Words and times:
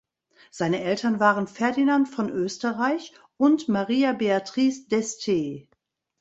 Seine 0.49 0.81
Eltern 0.83 1.19
waren 1.19 1.45
Ferdinand 1.47 2.09
von 2.09 2.27
Österreich 2.27 3.13
und 3.37 3.69
Maria 3.69 4.13
Beatrice 4.13 4.87
d’Este. 4.89 5.67